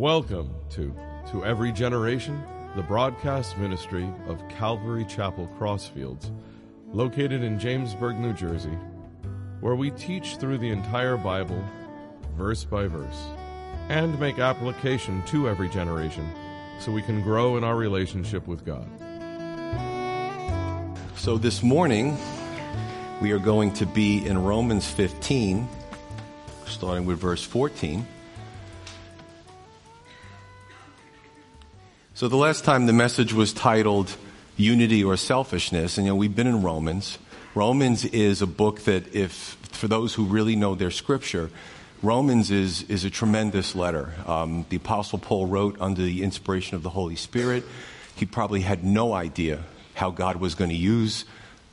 [0.00, 0.94] Welcome to
[1.30, 2.42] To Every Generation,
[2.74, 6.34] the broadcast ministry of Calvary Chapel Crossfields,
[6.90, 8.78] located in Jamesburg, New Jersey,
[9.60, 11.62] where we teach through the entire Bible,
[12.34, 13.26] verse by verse,
[13.90, 16.26] and make application to every generation
[16.78, 18.88] so we can grow in our relationship with God.
[21.16, 22.16] So this morning,
[23.20, 25.68] we are going to be in Romans 15,
[26.64, 28.06] starting with verse 14.
[32.20, 34.14] So the last time the message was titled
[34.58, 37.16] Unity or Selfishness, and you know, we've been in Romans.
[37.54, 41.48] Romans is a book that if, for those who really know their scripture,
[42.02, 44.12] Romans is, is a tremendous letter.
[44.26, 47.64] Um, the Apostle Paul wrote under the inspiration of the Holy Spirit.
[48.16, 51.24] He probably had no idea how God was going to use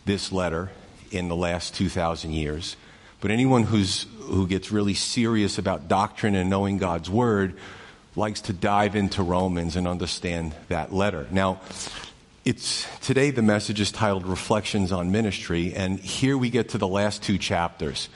[0.06, 0.72] this letter
[1.12, 2.78] in the last 2,000 years.
[3.20, 7.58] But anyone who's, who gets really serious about doctrine and knowing God's Word
[8.18, 11.28] likes to dive into Romans and understand that letter.
[11.30, 11.62] Now,
[12.44, 16.88] it's today the message is titled Reflections on Ministry, and here we get to the
[16.88, 18.10] last two chapters.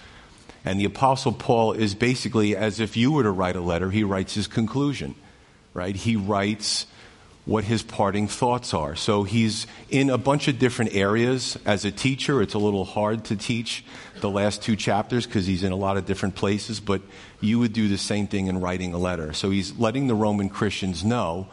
[0.65, 4.03] And the Apostle Paul is basically as if you were to write a letter, he
[4.03, 5.13] writes his conclusion,
[5.75, 5.95] right?
[5.95, 6.87] He writes
[7.45, 8.95] what his parting thoughts are.
[8.95, 11.57] So he's in a bunch of different areas.
[11.65, 13.83] As a teacher, it's a little hard to teach
[14.19, 17.01] the last two chapters because he's in a lot of different places, but
[17.39, 19.33] you would do the same thing in writing a letter.
[19.33, 21.47] So he's letting the Roman Christians know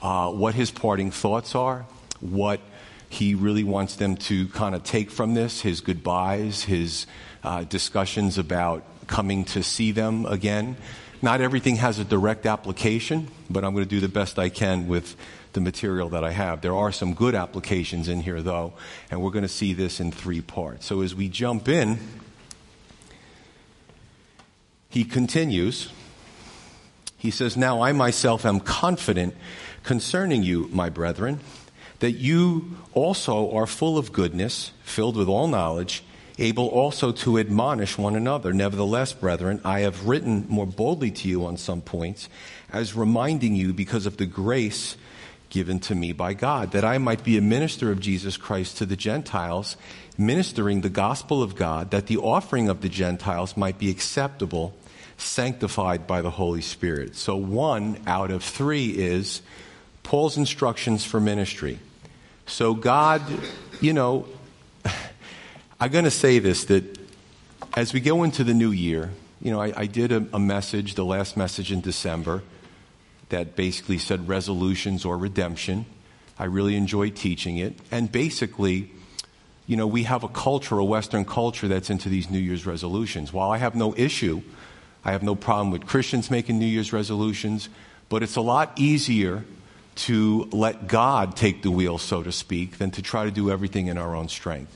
[0.00, 1.84] uh, what his parting thoughts are,
[2.20, 2.60] what
[3.08, 7.06] he really wants them to kind of take from this, his goodbyes, his
[7.44, 10.76] uh, discussions about coming to see them again.
[11.22, 14.86] Not everything has a direct application, but I'm going to do the best I can
[14.86, 15.16] with
[15.54, 16.60] the material that I have.
[16.60, 18.74] There are some good applications in here, though,
[19.10, 20.86] and we're going to see this in three parts.
[20.86, 21.98] So as we jump in,
[24.90, 25.90] he continues.
[27.16, 29.34] He says, Now I myself am confident
[29.82, 31.40] concerning you, my brethren,
[32.00, 36.02] that you also are full of goodness, filled with all knowledge
[36.38, 38.52] able also to admonish one another.
[38.52, 42.28] Nevertheless, brethren, I have written more boldly to you on some points,
[42.72, 44.96] as reminding you because of the grace
[45.48, 48.86] given to me by God, that I might be a minister of Jesus Christ to
[48.86, 49.76] the Gentiles,
[50.18, 54.74] ministering the gospel of God, that the offering of the Gentiles might be acceptable,
[55.16, 57.16] sanctified by the Holy Spirit.
[57.16, 59.40] So one out of three is
[60.02, 61.78] Paul's instructions for ministry.
[62.46, 63.22] So God,
[63.80, 64.26] you know,
[65.78, 66.98] I'm going to say this that
[67.76, 69.10] as we go into the new year,
[69.42, 72.42] you know, I, I did a, a, message, the last message in December,
[73.28, 75.84] that basically said resolutions or redemption.
[76.38, 77.78] I really enjoyed teaching it.
[77.90, 78.90] And basically,
[79.66, 83.30] you know, we have a culture, a Western culture, that's into these New Year's resolutions.
[83.30, 84.40] While I have no issue,
[85.04, 87.68] I have no problem with Christians making New Year's resolutions,
[88.08, 89.44] but it's a lot easier
[89.96, 93.88] to let God take the wheel, so to speak, than to try to do everything
[93.88, 94.74] in our own strength.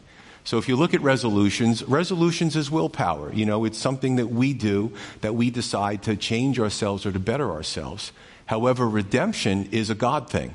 [0.50, 3.32] So if you look at resolutions, resolutions is willpower.
[3.32, 7.20] You know, it's something that we do, that we decide to change ourselves or to
[7.20, 8.10] better ourselves.
[8.46, 10.52] However, redemption is a God thing.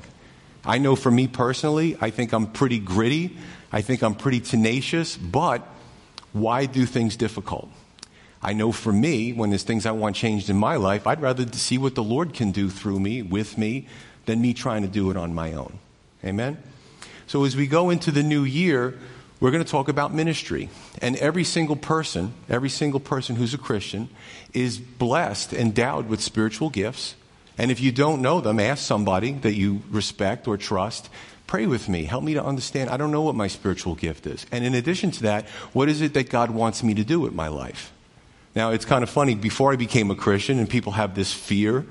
[0.66, 3.38] I know for me personally, I think I'm pretty gritty.
[3.72, 5.66] I think I'm pretty tenacious, but
[6.34, 7.70] why do things difficult?
[8.42, 11.50] I know for me, when there's things I want changed in my life, I'd rather
[11.54, 13.86] see what the Lord can do through me, with me,
[14.26, 15.78] than me trying to do it on my own.
[16.22, 16.62] Amen?
[17.26, 18.98] So as we go into the new year,
[19.40, 20.68] we're going to talk about ministry.
[21.02, 24.08] And every single person, every single person who's a Christian
[24.52, 27.14] is blessed, endowed with spiritual gifts.
[27.58, 31.08] And if you don't know them, ask somebody that you respect or trust.
[31.46, 32.04] Pray with me.
[32.04, 32.90] Help me to understand.
[32.90, 34.46] I don't know what my spiritual gift is.
[34.50, 37.32] And in addition to that, what is it that God wants me to do with
[37.34, 37.92] my life?
[38.54, 39.34] Now, it's kind of funny.
[39.34, 41.86] Before I became a Christian, and people have this fear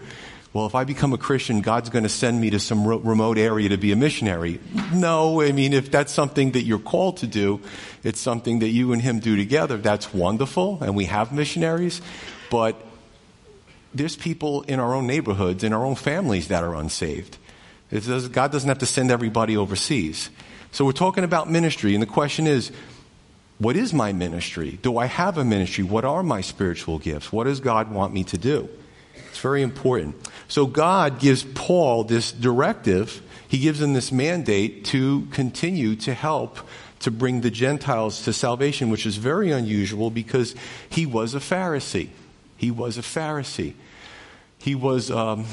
[0.55, 3.67] well, if I become a Christian, God's going to send me to some remote area
[3.67, 4.61] to be a missionary.
[4.93, 7.59] No, I mean, if that's something that you're called to do,
[8.05, 9.75] it's something that you and Him do together.
[9.75, 12.01] That's wonderful, and we have missionaries,
[12.49, 12.81] but
[13.93, 17.37] there's people in our own neighborhoods, in our own families that are unsaved.
[17.89, 20.29] Does, God doesn't have to send everybody overseas.
[20.71, 22.71] So we're talking about ministry, and the question is,
[23.57, 24.79] what is my ministry?
[24.81, 25.83] Do I have a ministry?
[25.83, 27.29] What are my spiritual gifts?
[27.33, 28.69] What does God want me to do?
[29.29, 30.15] It's very important.
[30.47, 33.21] So God gives Paul this directive.
[33.47, 36.59] He gives him this mandate to continue to help
[36.99, 40.55] to bring the Gentiles to salvation, which is very unusual because
[40.89, 42.09] he was a Pharisee.
[42.57, 43.73] He was a Pharisee.
[44.57, 45.45] He was um,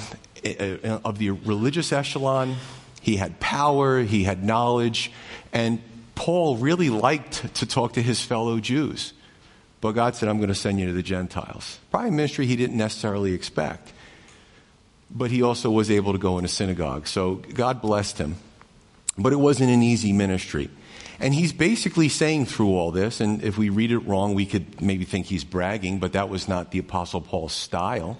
[1.04, 2.56] of the religious echelon.
[3.00, 4.00] He had power.
[4.02, 5.12] He had knowledge.
[5.52, 5.82] And
[6.14, 9.12] Paul really liked to talk to his fellow Jews.
[9.82, 11.78] But God said, I'm going to send you to the Gentiles.
[11.90, 13.92] Probably a ministry he didn't necessarily expect.
[15.14, 17.06] but he also was able to go in a synagogue.
[17.06, 18.36] So God blessed him.
[19.18, 20.70] But it wasn't an easy ministry.
[21.20, 24.80] And he's basically saying through all this, and if we read it wrong, we could
[24.80, 28.16] maybe think he's bragging, but that was not the Apostle Paul's style.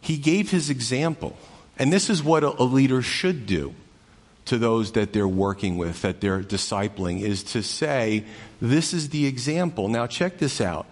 [0.00, 1.36] He gave his example.
[1.78, 3.74] And this is what a, leader should do
[4.46, 8.24] to those that they're working with, that they're discipling, is to say,
[8.60, 9.88] This is the example.
[9.88, 10.86] Now, check this out.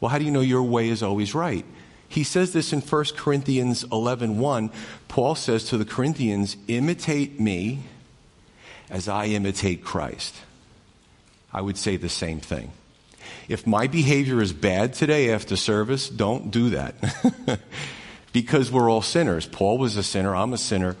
[0.00, 1.64] Well, how do you know your way is always right?
[2.08, 4.70] He says this in 1 Corinthians 11 1.
[5.08, 7.80] Paul says to the Corinthians, Imitate me
[8.90, 10.34] as I imitate Christ.
[11.52, 12.72] I would say the same thing.
[13.48, 16.94] If my behavior is bad today after service, don't do that.
[18.32, 19.46] because we're all sinners.
[19.46, 20.96] Paul was a sinner, I'm a sinner.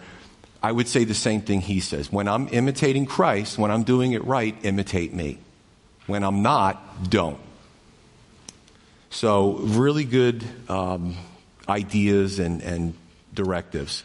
[0.62, 2.10] I would say the same thing he says.
[2.10, 5.38] When I'm imitating Christ, when I'm doing it right, imitate me.
[6.06, 7.38] When I'm not, don't.
[9.10, 11.16] So, really good um,
[11.68, 12.94] ideas and, and
[13.32, 14.02] directives.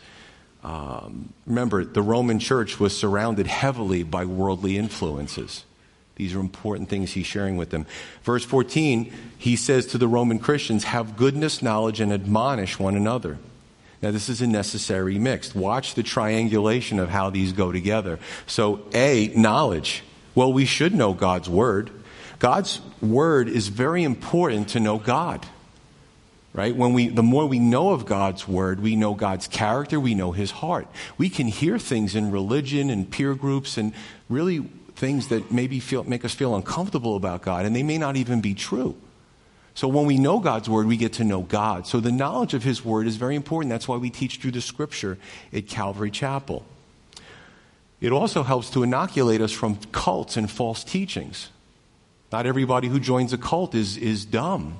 [0.63, 5.65] Um, remember, the Roman church was surrounded heavily by worldly influences.
[6.15, 7.85] These are important things he's sharing with them.
[8.23, 13.39] Verse 14, he says to the Roman Christians, Have goodness, knowledge, and admonish one another.
[14.03, 15.55] Now, this is a necessary mix.
[15.55, 18.19] Watch the triangulation of how these go together.
[18.45, 20.03] So, A, knowledge.
[20.35, 21.89] Well, we should know God's Word.
[22.37, 25.45] God's Word is very important to know God
[26.55, 26.75] right?
[26.75, 30.33] When we, the more we know of God's word, we know God's character, we know
[30.33, 30.87] his heart.
[31.17, 33.91] We can hear things in religion and peer groups and
[34.29, 34.59] really
[34.95, 38.39] things that maybe feel, make us feel uncomfortable about God, and they may not even
[38.39, 38.95] be true.
[39.75, 41.87] So when we know God's word, we get to know God.
[41.87, 43.71] So the knowledge of his word is very important.
[43.71, 45.17] That's why we teach through the scripture
[45.51, 46.63] at Calvary Chapel.
[47.99, 51.49] It also helps to inoculate us from cults and false teachings.
[52.31, 54.77] Not everybody who joins a cult is, is dumb.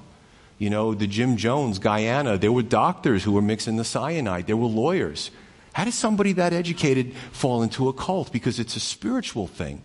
[0.59, 4.57] You know, the Jim Jones, Guyana, there were doctors who were mixing the cyanide, there
[4.57, 5.31] were lawyers.
[5.73, 8.31] How does somebody that educated fall into a cult?
[8.31, 9.81] Because it's a spiritual thing,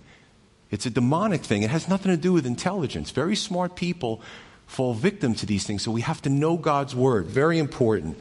[0.70, 1.62] it's a demonic thing.
[1.62, 3.10] It has nothing to do with intelligence.
[3.10, 4.20] Very smart people
[4.68, 7.26] fall victim to these things, so we have to know God's word.
[7.26, 8.16] Very important.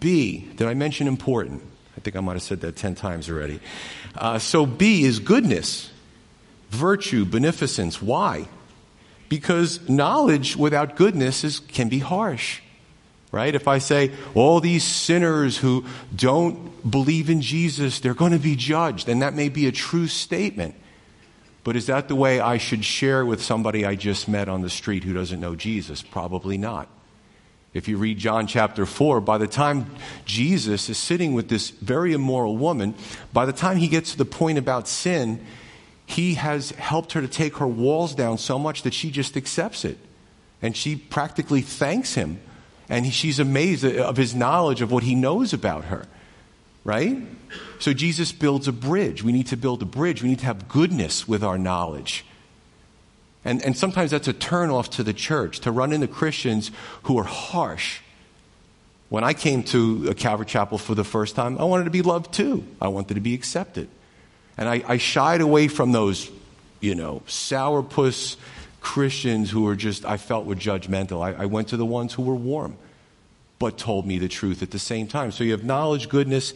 [0.00, 1.62] B, did I mention important?
[1.96, 3.60] I think I might have said that 10 times already.
[4.16, 5.92] Uh, so B is goodness,
[6.70, 8.02] virtue, beneficence.
[8.02, 8.48] Why?
[9.32, 12.60] because knowledge without goodness is, can be harsh.
[13.30, 13.54] Right?
[13.54, 18.56] If I say, all these sinners who don't believe in Jesus, they're going to be
[18.56, 20.74] judged, and that may be a true statement.
[21.64, 24.70] But is that the way I should share with somebody I just met on the
[24.70, 26.02] street who doesn't know Jesus?
[26.02, 26.88] Probably not.
[27.74, 29.86] If you read John chapter 4, by the time
[30.26, 32.94] Jesus is sitting with this very immoral woman,
[33.32, 35.44] by the time he gets to the point about sin,
[36.04, 39.84] he has helped her to take her walls down so much that she just accepts
[39.84, 39.96] it.
[40.60, 42.40] And she practically thanks him.
[42.88, 46.06] And she's amazed of his knowledge of what he knows about her.
[46.84, 47.18] Right?
[47.78, 49.22] So Jesus builds a bridge.
[49.22, 50.22] We need to build a bridge.
[50.22, 52.24] We need to have goodness with our knowledge.
[53.44, 56.70] And, and sometimes that's a turnoff to the church, to run into Christians
[57.04, 58.00] who are harsh.
[59.08, 62.32] When I came to Calvary Chapel for the first time, I wanted to be loved
[62.32, 62.64] too.
[62.80, 63.88] I wanted to be accepted.
[64.56, 66.30] And I, I shied away from those,
[66.80, 68.36] you know, sourpuss
[68.80, 71.22] Christians who were just, I felt were judgmental.
[71.22, 72.76] I, I went to the ones who were warm,
[73.62, 75.30] but told me the truth at the same time.
[75.30, 76.52] So you have knowledge, goodness,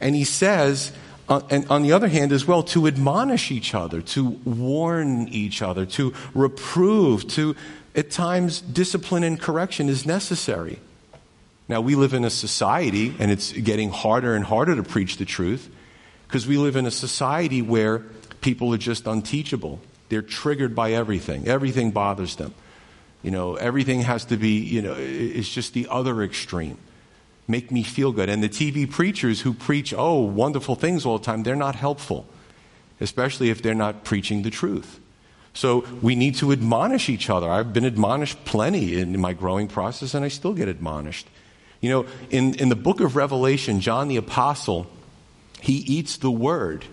[0.00, 0.92] and he says,
[1.28, 5.62] uh, and on the other hand as well, to admonish each other, to warn each
[5.62, 7.56] other, to reprove, to
[7.96, 10.78] at times discipline and correction is necessary.
[11.68, 15.24] Now, we live in a society, and it's getting harder and harder to preach the
[15.24, 15.68] truth.
[16.28, 18.04] Because we live in a society where
[18.42, 19.80] people are just unteachable.
[20.08, 22.54] They're triggered by everything, everything bothers them.
[23.24, 26.78] You know, everything has to be, you know, it's just the other extreme.
[27.48, 28.28] Make me feel good.
[28.28, 32.26] And the TV preachers who preach, oh, wonderful things all the time, they're not helpful,
[33.00, 35.00] especially if they're not preaching the truth.
[35.54, 37.50] So we need to admonish each other.
[37.50, 41.26] I've been admonished plenty in my growing process, and I still get admonished.
[41.80, 44.86] You know, in, in the book of Revelation, John the Apostle
[45.64, 46.84] he eats the word.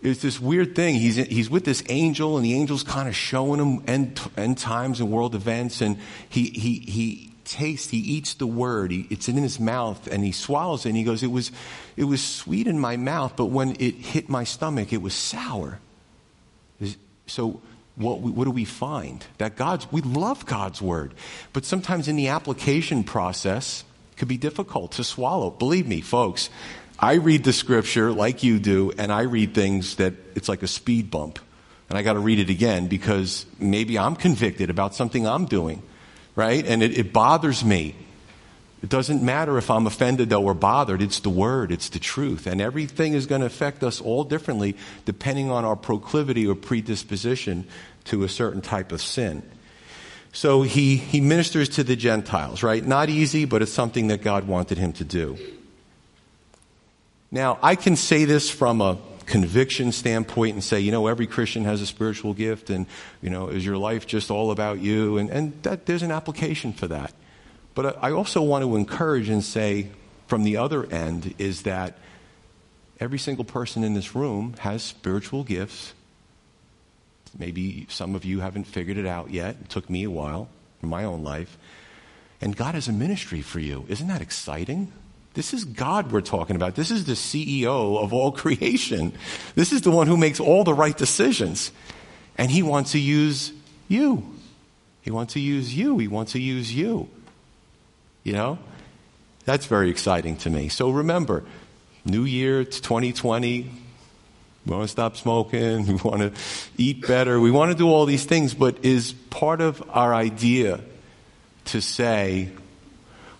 [0.00, 0.94] It's this weird thing.
[0.94, 5.00] He's, he's with this angel, and the angel's kind of showing him end, end times
[5.00, 8.92] and world events, and he, he, he tastes, he eats the word.
[8.92, 11.50] He, it's in his mouth, and he swallows it, and he goes, it was,
[11.96, 15.80] it was sweet in my mouth, but when it hit my stomach, it was sour.
[17.26, 17.60] So
[17.96, 19.26] what, what do we find?
[19.38, 21.12] That God's, we love God's word,
[21.52, 25.50] but sometimes in the application process, it could be difficult to swallow.
[25.50, 26.50] Believe me, folks,
[26.98, 30.66] I read the scripture like you do, and I read things that it's like a
[30.66, 31.38] speed bump.
[31.88, 35.82] And I got to read it again because maybe I'm convicted about something I'm doing,
[36.34, 36.66] right?
[36.66, 37.94] And it, it bothers me.
[38.82, 41.00] It doesn't matter if I'm offended though or bothered.
[41.00, 42.46] It's the word, it's the truth.
[42.46, 47.66] And everything is going to affect us all differently depending on our proclivity or predisposition
[48.04, 49.42] to a certain type of sin.
[50.32, 52.84] So he, he ministers to the Gentiles, right?
[52.84, 55.38] Not easy, but it's something that God wanted him to do.
[57.30, 61.64] Now, I can say this from a conviction standpoint and say, you know, every Christian
[61.64, 62.86] has a spiritual gift and,
[63.20, 65.18] you know, is your life just all about you?
[65.18, 67.12] And, and that, there's an application for that.
[67.74, 69.90] But I also want to encourage and say,
[70.26, 71.98] from the other end, is that
[72.98, 75.92] every single person in this room has spiritual gifts.
[77.38, 79.56] Maybe some of you haven't figured it out yet.
[79.60, 80.48] It took me a while
[80.82, 81.58] in my own life.
[82.40, 83.84] And God has a ministry for you.
[83.88, 84.92] Isn't that exciting?
[85.38, 86.74] This is God we're talking about.
[86.74, 89.12] This is the CEO of all creation.
[89.54, 91.70] This is the one who makes all the right decisions.
[92.36, 93.52] And He wants to use
[93.86, 94.34] you.
[95.02, 95.96] He wants to use you.
[95.98, 97.08] He wants to use you.
[98.24, 98.58] You know?
[99.44, 100.70] That's very exciting to me.
[100.70, 101.44] So remember,
[102.04, 103.70] New Year, it's 2020.
[104.66, 105.86] We want to stop smoking.
[105.86, 106.32] We want to
[106.76, 107.38] eat better.
[107.38, 110.80] We want to do all these things, but is part of our idea
[111.66, 112.50] to say,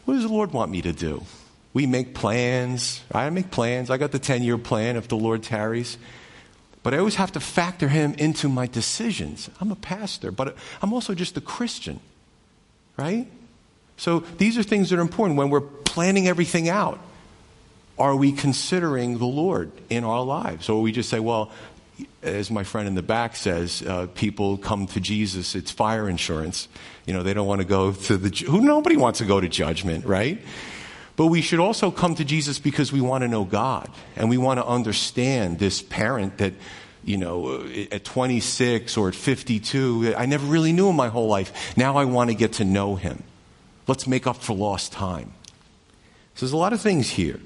[0.05, 1.25] what does the Lord want me to do?
[1.73, 3.03] We make plans.
[3.13, 3.91] I make plans.
[3.91, 5.99] I got the 10 year plan if the Lord tarries.
[6.83, 9.51] But I always have to factor him into my decisions.
[9.61, 12.01] I'm a pastor, but I'm also just a Christian,
[12.97, 13.27] right?
[13.97, 17.01] So these are things that are important when we're planning everything out.
[17.99, 20.69] Are we considering the Lord in our lives?
[20.69, 21.51] Or we just say, well,
[22.23, 26.69] as my friend in the back says, uh, people come to Jesus, it's fire insurance.
[27.07, 29.49] You know, they don't want to go to the, who, nobody wants to go to
[29.49, 30.41] judgment, right?
[31.19, 34.39] But we should also come to Jesus because we want to know God and we
[34.39, 36.53] want to understand this parent that,
[37.03, 41.27] you know, uh, at 26 or at 52, I never really knew him my whole
[41.27, 41.77] life.
[41.77, 43.25] Now I want to get to know him.
[43.89, 45.33] Let's make up for lost time.
[46.37, 47.41] So there's a lot of things here.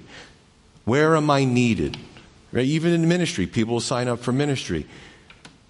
[0.84, 1.96] Where am I needed?
[2.52, 2.66] Right?
[2.66, 4.86] Even in ministry, people sign up for ministry.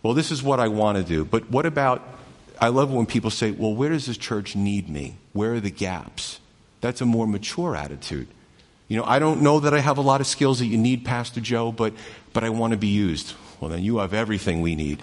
[0.03, 1.25] Well, this is what I want to do.
[1.25, 2.03] But what about,
[2.61, 5.19] I love when people say, well, where does this church need me?
[5.35, 6.41] Where are the gaps?
[6.83, 8.29] That's a more mature attitude.
[8.89, 11.07] You know, I don't know that I have a lot of skills that you need,
[11.07, 11.95] Pastor Joe, but,
[12.35, 13.33] but I want to be used.
[13.59, 15.03] Well, then you have everything we need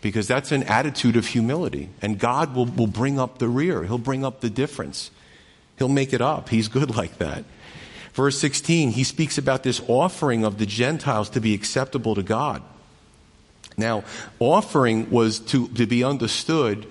[0.00, 1.90] because that's an attitude of humility.
[2.02, 5.12] And God will, will bring up the rear, He'll bring up the difference.
[5.78, 6.48] He'll make it up.
[6.48, 7.44] He's good like that.
[8.12, 12.64] Verse 16, he speaks about this offering of the Gentiles to be acceptable to God.
[13.76, 14.02] Now,
[14.40, 16.88] offering was to, to be understood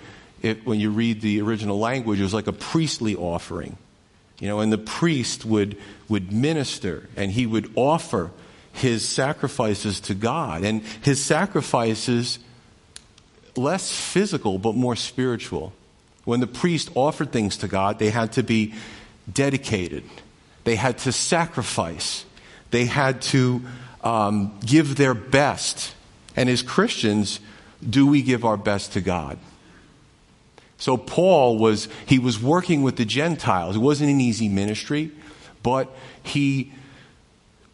[0.64, 3.78] when you read the original language, it was like a priestly offering.
[4.40, 5.78] You know, and the priest would,
[6.08, 8.32] would minister and he would offer
[8.72, 10.64] his sacrifices to God.
[10.64, 12.40] And his sacrifices
[13.56, 15.74] less physical but more spiritual.
[16.26, 18.74] When the priest offered things to God, they had to be
[19.32, 20.04] dedicated,
[20.64, 22.26] they had to sacrifice,
[22.72, 23.62] they had to
[24.04, 25.96] um, give their best.
[26.36, 27.40] And as Christians,
[27.88, 29.40] do we give our best to God?
[30.78, 33.76] So Paul was he was working with the Gentiles.
[33.76, 35.12] It wasn't an easy ministry,
[35.64, 36.72] but he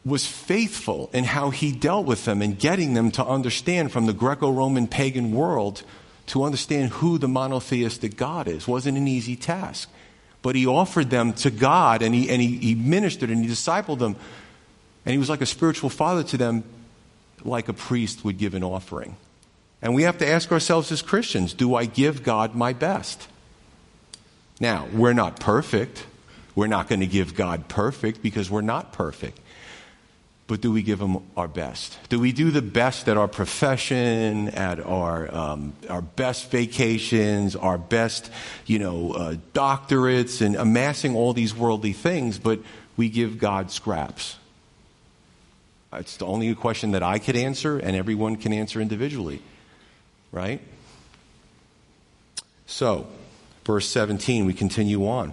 [0.05, 4.13] was faithful in how he dealt with them and getting them to understand from the
[4.13, 5.83] Greco Roman pagan world
[6.27, 8.67] to understand who the monotheistic God is.
[8.67, 9.89] wasn't an easy task.
[10.41, 13.99] But he offered them to God and he, and he, he ministered and he discipled
[13.99, 14.17] them.
[15.05, 16.63] And he was like a spiritual father to them,
[17.43, 19.15] like a priest would give an offering.
[19.83, 23.27] And we have to ask ourselves as Christians do I give God my best?
[24.59, 26.07] Now, we're not perfect.
[26.55, 29.39] We're not going to give God perfect because we're not perfect
[30.47, 31.97] but do we give Him our best?
[32.09, 37.77] Do we do the best at our profession, at our, um, our best vacations, our
[37.77, 38.29] best,
[38.65, 42.59] you know, uh, doctorates, and amassing all these worldly things, but
[42.97, 44.37] we give God scraps?
[45.93, 49.41] It's the only question that I could answer, and everyone can answer individually,
[50.33, 50.59] right?
[52.65, 53.07] So,
[53.63, 55.31] verse 17, we continue on.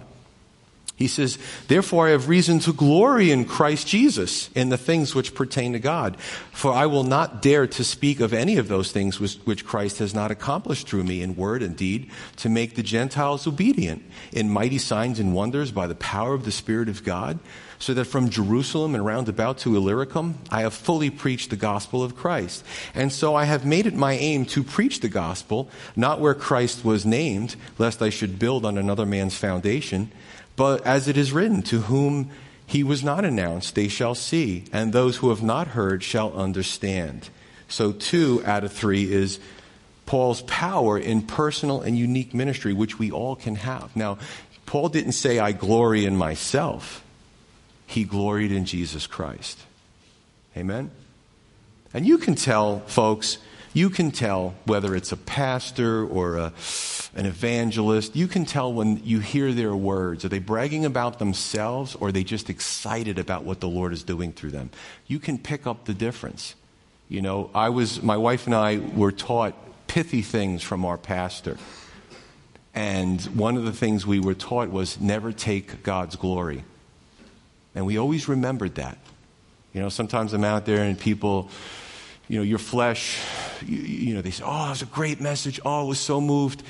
[1.01, 5.33] He says, Therefore I have reason to glory in Christ Jesus in the things which
[5.33, 6.15] pertain to God.
[6.51, 10.13] For I will not dare to speak of any of those things which Christ has
[10.13, 14.77] not accomplished through me in word and deed to make the Gentiles obedient in mighty
[14.77, 17.39] signs and wonders by the power of the Spirit of God,
[17.79, 22.03] so that from Jerusalem and round about to Illyricum I have fully preached the gospel
[22.03, 22.63] of Christ.
[22.93, 26.85] And so I have made it my aim to preach the gospel, not where Christ
[26.85, 30.11] was named, lest I should build on another man's foundation.
[30.55, 32.29] But as it is written, to whom
[32.65, 37.29] he was not announced, they shall see, and those who have not heard shall understand.
[37.67, 39.39] So, two out of three is
[40.05, 43.95] Paul's power in personal and unique ministry, which we all can have.
[43.95, 44.17] Now,
[44.65, 47.03] Paul didn't say, I glory in myself.
[47.87, 49.59] He gloried in Jesus Christ.
[50.55, 50.91] Amen?
[51.93, 53.37] And you can tell, folks,
[53.73, 56.53] you can tell whether it's a pastor or a,
[57.13, 60.23] an evangelist, you can tell when you hear their words.
[60.23, 64.03] Are they bragging about themselves or are they just excited about what the Lord is
[64.03, 64.69] doing through them?
[65.07, 66.55] You can pick up the difference.
[67.09, 69.53] You know, I was, my wife and I were taught
[69.87, 71.57] pithy things from our pastor.
[72.73, 76.63] And one of the things we were taught was never take God's glory.
[77.75, 78.97] And we always remembered that.
[79.73, 81.49] You know, sometimes I'm out there and people,
[82.29, 83.19] you know, your flesh,
[83.65, 85.59] you, you know, they say, oh, it was a great message.
[85.65, 86.63] Oh, I was so moved.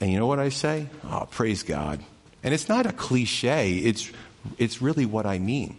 [0.00, 0.88] And you know what I say?
[1.04, 2.02] Oh, praise God.
[2.42, 4.10] And it's not a cliche, it's,
[4.58, 5.76] it's really what I mean.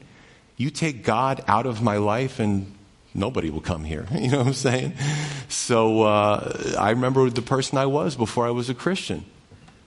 [0.58, 2.76] You take God out of my life and
[3.14, 4.06] nobody will come here.
[4.20, 4.94] You know what I'm saying?
[5.48, 9.24] So uh, I remember the person I was before I was a Christian.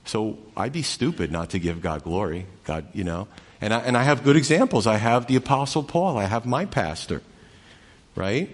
[0.04, 2.46] So I'd be stupid not to give God glory.
[2.64, 3.28] God, you know.
[3.60, 4.86] And I, and I have good examples.
[4.86, 7.22] I have the Apostle Paul, I have my pastor,
[8.16, 8.50] right?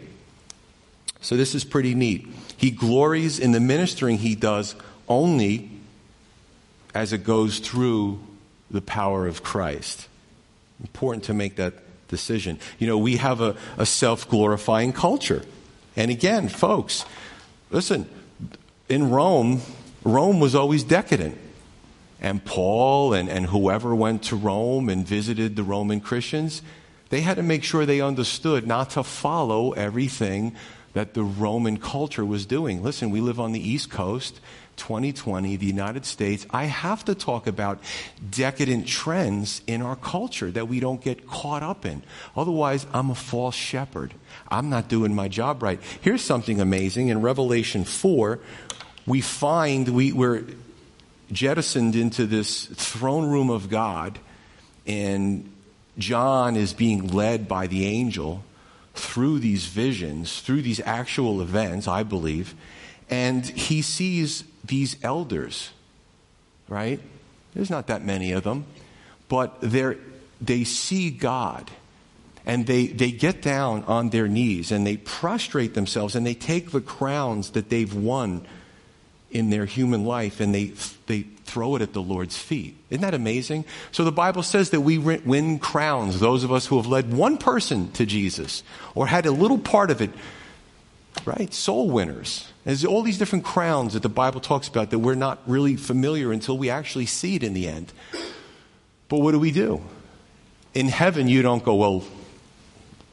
[1.20, 2.28] So this is pretty neat.
[2.56, 4.74] He glories in the ministering he does
[5.08, 5.70] only
[6.94, 8.20] as it goes through
[8.70, 10.08] the power of Christ.
[10.80, 11.74] Important to make that
[12.08, 12.58] decision.
[12.78, 15.42] You know, we have a, a self glorifying culture.
[15.96, 17.04] And again, folks,
[17.70, 18.08] listen,
[18.88, 19.60] in Rome,
[20.04, 21.36] Rome was always decadent.
[22.20, 26.62] And Paul and, and whoever went to Rome and visited the Roman Christians,
[27.10, 30.56] they had to make sure they understood not to follow everything
[30.94, 32.82] that the Roman culture was doing.
[32.82, 34.40] Listen, we live on the East Coast,
[34.78, 36.46] 2020, the United States.
[36.50, 37.80] I have to talk about
[38.30, 42.02] decadent trends in our culture that we don't get caught up in.
[42.36, 44.14] Otherwise, I'm a false shepherd.
[44.48, 45.80] I'm not doing my job right.
[46.00, 47.08] Here's something amazing.
[47.08, 48.38] In Revelation 4,
[49.06, 50.44] we find we, we're
[51.32, 54.18] jettisoned into this throne room of God,
[54.86, 55.52] and
[55.98, 58.44] John is being led by the angel
[58.94, 62.54] through these visions, through these actual events, I believe,
[63.10, 65.70] and he sees these elders,
[66.68, 67.00] right?
[67.54, 68.66] There's not that many of them,
[69.28, 69.96] but they
[70.40, 71.70] they see God
[72.48, 76.70] and they, they get down on their knees and they prostrate themselves and they take
[76.70, 78.46] the crowns that they've won
[79.30, 80.72] in their human life and they,
[81.06, 82.74] they throw it at the Lord's feet.
[82.88, 83.66] Isn't that amazing?
[83.92, 87.36] So the Bible says that we win crowns, those of us who have led one
[87.36, 88.62] person to Jesus
[88.94, 90.10] or had a little part of it,
[91.26, 91.52] right?
[91.52, 92.50] Soul winners.
[92.68, 96.32] There's all these different crowns that the Bible talks about that we're not really familiar
[96.32, 97.94] until we actually see it in the end.
[99.08, 99.80] But what do we do?
[100.74, 102.04] In heaven, you don't go, well,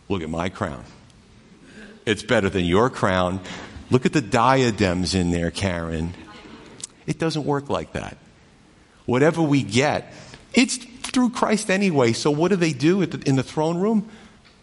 [0.10, 0.84] look at my crown.
[2.06, 3.40] It's better than your crown.
[3.90, 6.14] Look at the diadems in there, Karen.
[7.08, 8.18] It doesn't work like that.
[9.06, 10.14] Whatever we get,
[10.54, 12.12] it's through Christ anyway.
[12.12, 14.10] So what do they do in the throne room?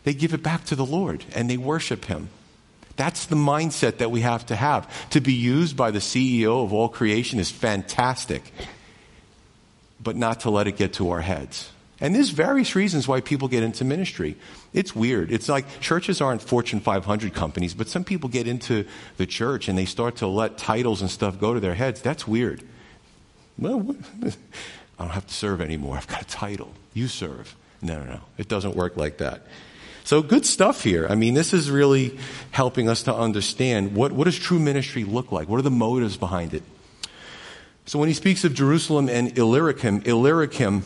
[0.05, 2.29] They give it back to the Lord and they worship Him.
[2.97, 4.89] That's the mindset that we have to have.
[5.11, 8.53] To be used by the CEO of all creation is fantastic,
[10.01, 11.71] but not to let it get to our heads.
[12.01, 14.35] And there's various reasons why people get into ministry.
[14.73, 15.31] It's weird.
[15.31, 18.87] It's like churches aren't Fortune 500 companies, but some people get into
[19.19, 22.03] the church and they start to let titles and stuff go to their heads.
[22.03, 22.65] That's weird.
[23.57, 24.33] Well, I
[24.99, 25.97] don't have to serve anymore.
[25.97, 26.73] I've got a title.
[26.93, 27.55] You serve.
[27.81, 28.21] No, no, no.
[28.37, 29.47] It doesn't work like that.
[30.05, 31.07] So good stuff here.
[31.09, 32.19] I mean, this is really
[32.51, 35.49] helping us to understand what, what does true ministry look like?
[35.49, 36.63] What are the motives behind it?
[37.87, 40.85] So when he speaks of Jerusalem and Illyricum, Illyricum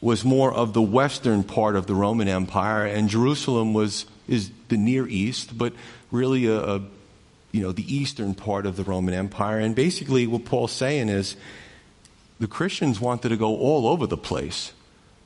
[0.00, 4.76] was more of the western part of the Roman Empire, and Jerusalem was is the
[4.76, 5.72] Near East, but
[6.10, 6.82] really a, a
[7.52, 9.60] you know the eastern part of the Roman Empire.
[9.60, 11.36] And basically, what Paul's saying is
[12.40, 14.72] the Christians wanted to go all over the place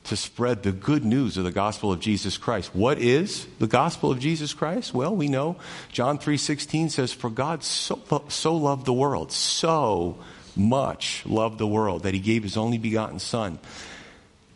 [0.07, 2.75] to spread the good news of the gospel of Jesus Christ.
[2.75, 4.95] What is the gospel of Jesus Christ?
[4.95, 5.57] Well, we know
[5.91, 10.19] John 3:16 says for God so so loved the world, so
[10.55, 13.59] much loved the world that he gave his only begotten son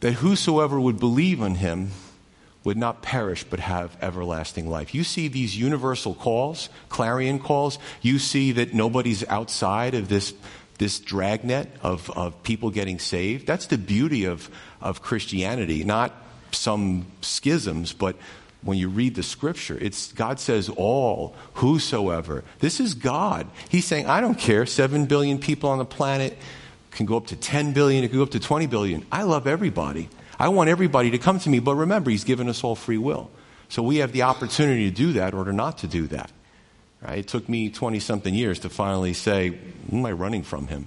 [0.00, 1.90] that whosoever would believe on him
[2.64, 4.94] would not perish but have everlasting life.
[4.94, 7.78] You see these universal calls, clarion calls.
[8.02, 10.34] You see that nobody's outside of this,
[10.80, 13.46] this dragnet of, of people getting saved.
[13.46, 14.48] That's the beauty of,
[14.80, 16.10] of Christianity, not
[16.52, 18.16] some schisms, but
[18.62, 22.44] when you read the scripture, it's God says all, whosoever.
[22.60, 23.46] This is God.
[23.68, 26.38] He's saying, I don't care, seven billion people on the planet
[26.92, 29.04] can go up to 10 billion, it can go up to 20 billion.
[29.12, 30.08] I love everybody.
[30.38, 33.30] I want everybody to come to me, but remember, He's given us all free will.
[33.68, 36.30] So we have the opportunity to do that or to not to do that.
[37.02, 37.18] Right?
[37.18, 39.58] It took me 20 something years to finally say,
[39.90, 40.86] am I running from Him?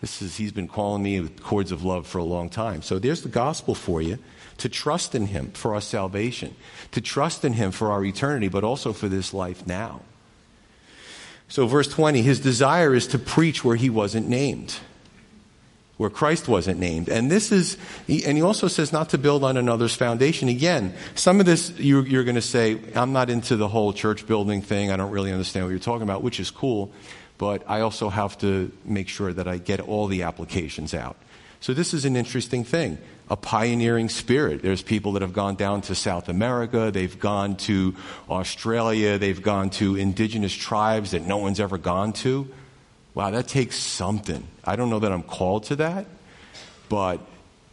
[0.00, 2.82] This is, he's been calling me with cords of love for a long time.
[2.82, 4.18] So there's the gospel for you
[4.58, 6.54] to trust in him for our salvation,
[6.92, 10.02] to trust in him for our eternity, but also for this life now.
[11.48, 14.78] So, verse 20, his desire is to preach where he wasn't named,
[15.96, 17.08] where Christ wasn't named.
[17.08, 17.78] And this is,
[18.08, 20.48] and he also says not to build on another's foundation.
[20.48, 24.26] Again, some of this you're, you're going to say, I'm not into the whole church
[24.26, 24.90] building thing.
[24.90, 26.92] I don't really understand what you're talking about, which is cool.
[27.38, 31.16] But I also have to make sure that I get all the applications out.
[31.60, 34.62] So this is an interesting thing a pioneering spirit.
[34.62, 37.96] There's people that have gone down to South America, they've gone to
[38.30, 42.48] Australia, they've gone to indigenous tribes that no one's ever gone to.
[43.16, 44.46] Wow, that takes something.
[44.62, 46.06] I don't know that I'm called to that,
[46.90, 47.18] but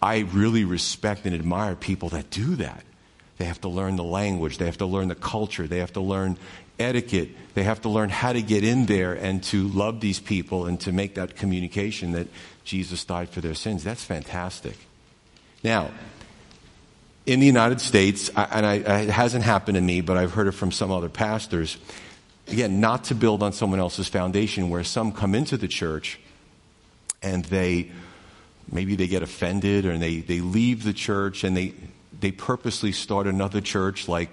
[0.01, 2.85] I really respect and admire people that do that.
[3.39, 5.99] They have to learn the language, they have to learn the culture, they have to
[5.99, 6.37] learn
[6.79, 10.65] etiquette, they have to learn how to get in there and to love these people
[10.65, 12.29] and to make that communication that
[12.63, 13.83] Jesus died for their sins.
[13.83, 14.77] That's fantastic.
[15.61, 15.91] Now,
[17.25, 20.71] in the United States, and it hasn't happened to me, but I've heard it from
[20.71, 21.77] some other pastors,
[22.47, 26.19] again, not to build on someone else's foundation, where some come into the church
[27.21, 27.91] and they
[28.71, 31.73] maybe they get offended or they, they leave the church and they,
[32.19, 34.29] they purposely start another church like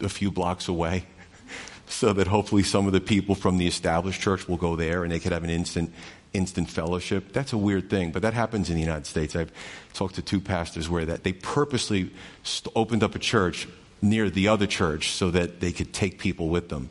[0.00, 1.04] a few blocks away
[1.86, 5.12] so that hopefully some of the people from the established church will go there and
[5.12, 5.92] they could have an instant
[6.32, 7.32] instant fellowship.
[7.32, 9.34] That's a weird thing, but that happens in the United States.
[9.34, 9.50] I've
[9.94, 12.12] talked to two pastors where that they purposely
[12.44, 13.66] st- opened up a church
[14.00, 16.88] near the other church so that they could take people with them.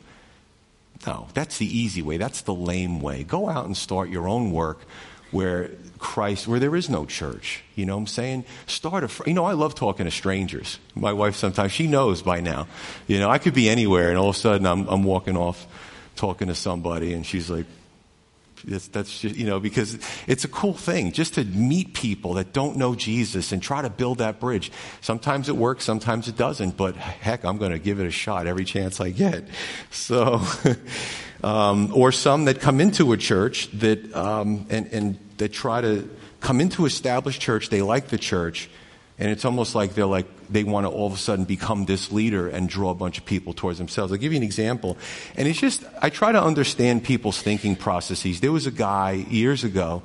[1.06, 2.18] No, that's the easy way.
[2.18, 3.24] That's the lame way.
[3.24, 4.80] Go out and start your own work
[5.30, 7.62] where Christ, where there is no church.
[7.74, 8.44] You know what I'm saying?
[8.66, 10.78] Start a, you know, I love talking to strangers.
[10.94, 12.66] My wife sometimes, she knows by now.
[13.06, 15.66] You know, I could be anywhere and all of a sudden I'm, I'm walking off
[16.16, 17.66] talking to somebody and she's like,
[18.64, 22.52] that's, that's just, you know, because it's a cool thing just to meet people that
[22.52, 24.70] don't know Jesus and try to build that bridge.
[25.00, 28.46] Sometimes it works, sometimes it doesn't, but heck, I'm going to give it a shot
[28.46, 29.44] every chance I get.
[29.90, 30.40] So,
[31.44, 36.08] um, or some that come into a church that, um, and, and that try to
[36.40, 38.70] come into established church, they like the church,
[39.20, 42.10] and it's almost like they're like, they want to all of a sudden become this
[42.10, 44.10] leader and draw a bunch of people towards themselves.
[44.10, 44.96] I'll give you an example.
[45.36, 48.40] And it's just, I try to understand people's thinking processes.
[48.40, 50.02] There was a guy years ago,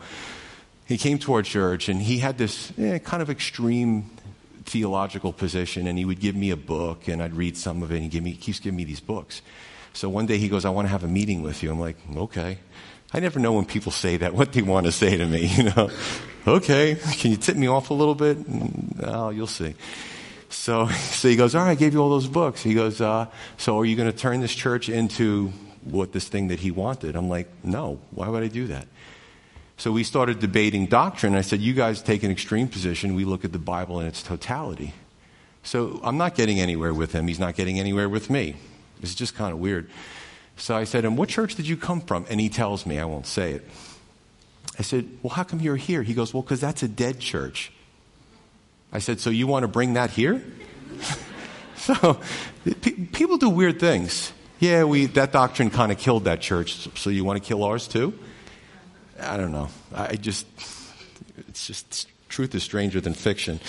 [0.86, 4.10] he came to our church and he had this eh, kind of extreme
[4.66, 7.96] theological position and he would give me a book and I'd read some of it
[7.96, 9.42] and he, give me, he keeps giving me these books.
[9.94, 11.72] So one day he goes, I want to have a meeting with you.
[11.72, 12.58] I'm like, okay.
[13.16, 15.64] I never know when people say that, what they want to say to me, you
[15.64, 15.90] know.
[16.46, 18.38] okay, can you tip me off a little bit?
[19.02, 19.74] Oh, you'll see.
[20.50, 22.62] So, so he goes, all right, I gave you all those books.
[22.62, 25.54] He goes, uh, so are you going to turn this church into
[25.86, 27.16] what this thing that he wanted?
[27.16, 28.86] I'm like, no, why would I do that?
[29.78, 31.36] So we started debating doctrine.
[31.36, 33.16] I said, you guys take an extreme position.
[33.16, 34.94] We look at the Bible in its totality.
[35.64, 37.28] So I'm not getting anywhere with him.
[37.30, 38.56] He's not getting anywhere with me.
[39.02, 39.90] It's just kind of weird.
[40.58, 42.26] So I said, And what church did you come from?
[42.30, 43.66] And he tells me, I won't say it.
[44.78, 46.04] I said, Well, how come you're here?
[46.04, 47.72] He goes, Well, because that's a dead church.
[48.92, 50.44] I said, So you want to bring that here?
[51.76, 52.20] so
[53.12, 54.32] people do weird things.
[54.60, 56.88] Yeah, we, that doctrine kind of killed that church.
[56.98, 58.18] So you want to kill ours too?
[59.20, 59.70] I don't know.
[59.94, 60.46] I just,
[61.48, 63.60] it's just, truth is stranger than fiction.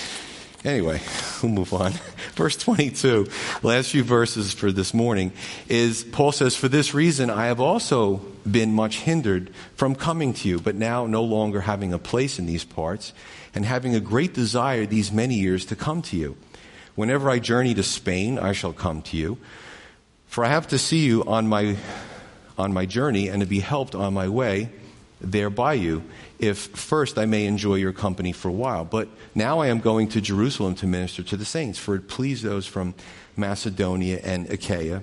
[0.67, 1.01] Anyway,
[1.43, 1.93] we'll move on.
[2.35, 3.29] Verse 22,
[3.63, 5.31] last few verses for this morning,
[5.69, 8.17] is Paul says, For this reason I have also
[8.51, 12.47] been much hindered from coming to you, but now no longer having a place in
[12.47, 13.13] these parts,
[13.55, 16.37] and having a great desire these many years to come to you.
[16.97, 19.39] Whenever I journey to Spain, I shall come to you,
[20.27, 21.77] for I have to see you on my,
[22.59, 24.71] on my journey and to be helped on my way
[25.21, 26.03] there by you
[26.39, 28.85] if first I may enjoy your company for a while.
[28.85, 32.45] But now I am going to Jerusalem to minister to the saints, for it pleased
[32.45, 32.95] those from
[33.37, 35.03] Macedonia and Achaia,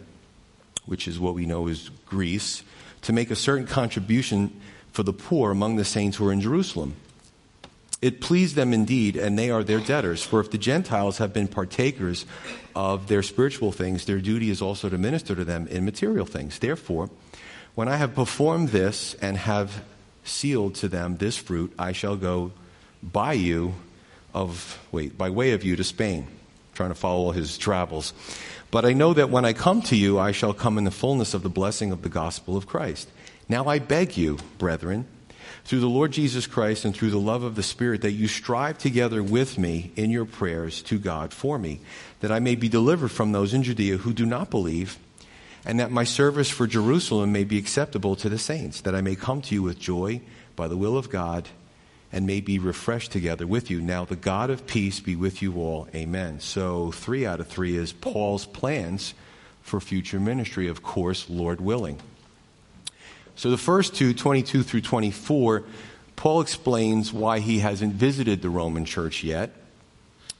[0.86, 2.64] which is what we know as Greece,
[3.02, 4.60] to make a certain contribution
[4.92, 6.96] for the poor among the saints who are in Jerusalem.
[8.02, 10.24] It pleased them indeed, and they are their debtors.
[10.24, 12.26] For if the Gentiles have been partakers
[12.76, 16.60] of their spiritual things, their duty is also to minister to them in material things.
[16.60, 17.10] Therefore,
[17.76, 19.84] when I have performed this and have
[20.24, 22.52] sealed to them this fruit, I shall go
[23.02, 23.76] by you
[24.34, 26.28] of, wait, by way of you to Spain.
[26.74, 28.14] trying to follow his travels.
[28.72, 31.34] But I know that when I come to you, I shall come in the fullness
[31.34, 33.10] of the blessing of the gospel of Christ.
[33.48, 35.06] Now I beg you, brethren,
[35.66, 38.78] through the Lord Jesus Christ and through the love of the Spirit, that you strive
[38.78, 41.80] together with me in your prayers to God for me,
[42.22, 44.98] that I may be delivered from those in Judea who do not believe
[45.66, 49.16] and that my service for Jerusalem may be acceptable to the saints, that I may
[49.16, 50.22] come to you with joy,
[50.56, 51.50] by the will of God
[52.14, 53.82] and may be refreshed together with you.
[53.82, 55.88] Now, the God of peace be with you all.
[55.96, 56.40] Amen.
[56.40, 59.16] So, three out of three is Paul's plans
[59.64, 62.00] for future ministry, of course, Lord willing.
[63.36, 65.64] So, the first two, 22 through 24,
[66.16, 69.52] Paul explains why he hasn't visited the Roman church yet,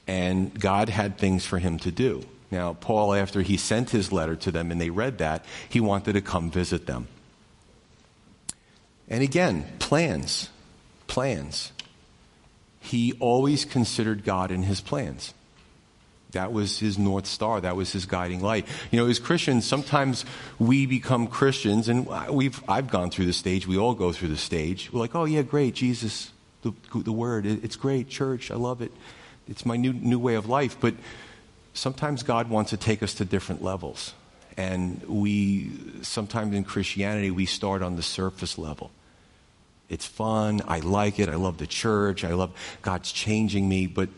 [0.06, 2.24] and God had things for him to do.
[2.54, 6.12] Now, Paul, after he sent his letter to them and they read that, he wanted
[6.12, 7.08] to come visit them.
[9.08, 10.48] And again, plans
[11.14, 11.70] plans.
[12.80, 15.32] He always considered God in his plans.
[16.32, 17.60] That was his North Star.
[17.60, 18.66] That was his guiding light.
[18.90, 20.24] You know, as Christians, sometimes
[20.58, 23.68] we become Christians, and we've, I've gone through the stage.
[23.68, 24.92] We all go through the stage.
[24.92, 27.46] We're like, oh, yeah, great, Jesus, the, the Word.
[27.46, 28.50] It's great, church.
[28.50, 28.90] I love it.
[29.46, 30.76] It's my new, new way of life.
[30.80, 30.94] But
[31.74, 34.14] sometimes God wants to take us to different levels.
[34.56, 38.90] And we, sometimes in Christianity, we start on the surface level.
[39.88, 40.62] It's fun.
[40.66, 41.28] I like it.
[41.28, 42.24] I love the church.
[42.24, 44.08] I love God's changing me, but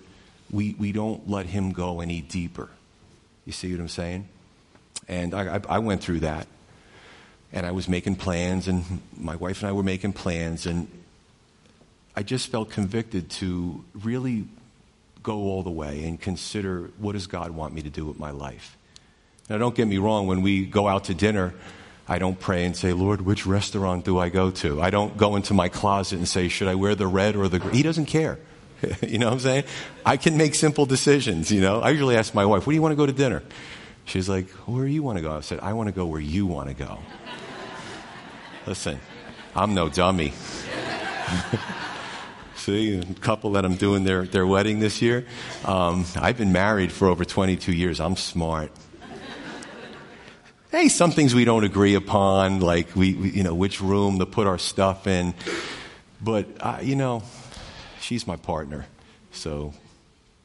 [0.51, 2.69] we, we don't let Him go any deeper.
[3.47, 4.29] You see what I'm saying?
[5.09, 6.47] And I, I, I went through that.
[7.53, 10.89] And I was making plans, and my wife and I were making plans, and
[12.15, 14.47] I just felt convicted to really
[15.27, 18.31] go all the way and consider what does God want me to do with my
[18.31, 18.79] life.
[19.51, 21.53] Now, don't get me wrong, when we go out to dinner,
[22.09, 24.81] I don't pray and say, Lord, which restaurant do I go to?
[24.81, 27.59] I don't go into my closet and say, should I wear the red or the
[27.59, 27.75] green?
[27.75, 28.39] He doesn't care.
[29.03, 29.65] you know what I'm saying?
[30.05, 31.81] I can make simple decisions, you know?
[31.81, 33.43] I usually ask my wife, where do you want to go to dinner?
[34.05, 35.37] She's like, where do you want to go?
[35.37, 36.99] I said, I want to go where you want to go.
[38.67, 39.01] Listen,
[39.57, 40.33] I'm no dummy.
[42.67, 45.25] See, a couple that I'm doing their, their wedding this year.
[45.65, 48.01] Um, I've been married for over 22 years.
[48.01, 48.73] I'm smart
[50.73, 54.27] hey, some things we don't agree upon, like we, we you know, which room to
[54.27, 55.33] put our stuff in.
[56.21, 57.23] But, uh, you know,
[58.01, 58.85] she's my partner.
[59.31, 59.73] So,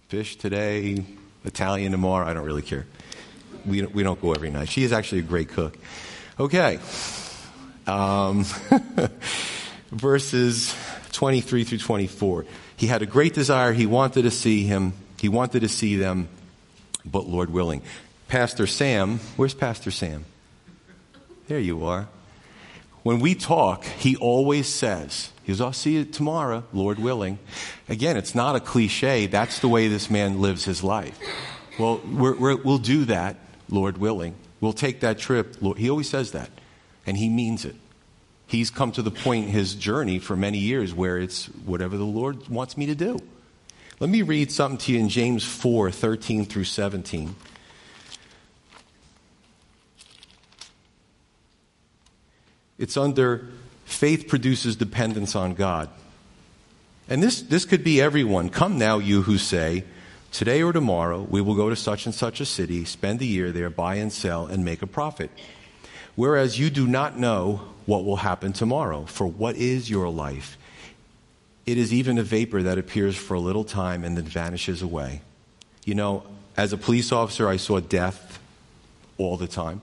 [0.08, 1.04] fish today,
[1.44, 2.86] Italian tomorrow, I don't really care.
[3.66, 4.70] We, we don't go every night.
[4.70, 5.76] She is actually a great cook.
[6.40, 6.80] Okay.
[7.88, 8.46] Um,
[9.92, 10.74] verses
[11.12, 12.45] 23 through 24.
[12.78, 13.74] He had a great desire.
[13.74, 14.93] He wanted to see him.
[15.19, 16.30] He wanted to see them,
[17.06, 17.82] but Lord willing.
[18.28, 19.19] Pastor Sam.
[19.36, 20.26] Where's Pastor Sam?
[21.47, 22.08] There you are.
[23.04, 27.39] When we talk, he always says, he goes, I'll see you tomorrow, Lord willing.
[27.89, 29.26] Again, it's not a cliche.
[29.26, 31.19] That's the way this man lives his life.
[31.80, 33.38] Well, we will do that,
[33.69, 34.36] Lord willing.
[34.60, 35.58] We'll take that trip.
[35.62, 36.50] Lord, He always says that,
[37.08, 37.76] and he means it.
[38.52, 42.04] He's come to the point in his journey for many years where it's whatever the
[42.04, 43.18] Lord wants me to do.
[44.02, 47.34] Let me read something to you in James 4 13 through 17.
[52.78, 53.48] It's under
[53.86, 55.88] faith produces dependence on God.
[57.08, 58.50] And this, this could be everyone.
[58.50, 59.86] Come now, you who say,
[60.34, 63.54] Today or tomorrow, we will go to such and such a city, spend a year
[63.54, 65.32] there, buy and sell, and make a profit.
[66.15, 69.06] Whereas you do not know what will happen tomorrow.
[69.06, 70.58] For what is your life?
[71.65, 75.21] It is even a vapor that appears for a little time and then vanishes away.
[75.86, 76.24] You know,
[76.58, 78.39] as a police officer, I saw death
[79.17, 79.82] all the time.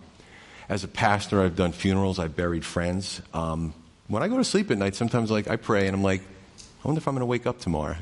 [0.68, 3.22] As a pastor, I've done funerals, I've buried friends.
[3.32, 3.72] Um,
[4.06, 6.88] when I go to sleep at night, sometimes like I pray and I'm like, I
[6.88, 7.96] wonder if I'm going to wake up tomorrow.